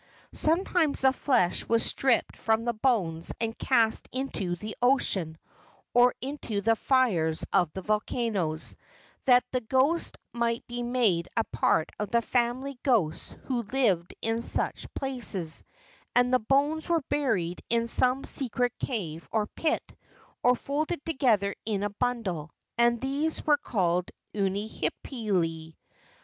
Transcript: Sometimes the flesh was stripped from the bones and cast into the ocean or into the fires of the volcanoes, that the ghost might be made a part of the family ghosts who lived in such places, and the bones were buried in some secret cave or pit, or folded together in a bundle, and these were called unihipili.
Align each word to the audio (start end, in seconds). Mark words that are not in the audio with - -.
Sometimes 0.33 1.01
the 1.01 1.13
flesh 1.13 1.69
was 1.69 1.85
stripped 1.85 2.35
from 2.35 2.65
the 2.65 2.73
bones 2.73 3.31
and 3.39 3.55
cast 3.55 4.09
into 4.11 4.55
the 4.55 4.75
ocean 4.81 5.37
or 5.93 6.15
into 6.21 6.59
the 6.61 6.75
fires 6.75 7.45
of 7.53 7.71
the 7.73 7.83
volcanoes, 7.83 8.77
that 9.25 9.43
the 9.51 9.61
ghost 9.61 10.17
might 10.33 10.65
be 10.65 10.81
made 10.81 11.27
a 11.37 11.43
part 11.43 11.91
of 11.99 12.09
the 12.09 12.23
family 12.23 12.79
ghosts 12.81 13.35
who 13.43 13.61
lived 13.61 14.15
in 14.23 14.41
such 14.41 14.91
places, 14.95 15.63
and 16.15 16.33
the 16.33 16.39
bones 16.39 16.89
were 16.89 17.03
buried 17.07 17.61
in 17.69 17.87
some 17.87 18.23
secret 18.23 18.73
cave 18.79 19.27
or 19.31 19.45
pit, 19.45 19.95
or 20.41 20.55
folded 20.55 21.05
together 21.05 21.53
in 21.63 21.83
a 21.83 21.91
bundle, 21.91 22.49
and 22.75 22.99
these 23.01 23.45
were 23.45 23.55
called 23.55 24.09
unihipili. 24.33 25.75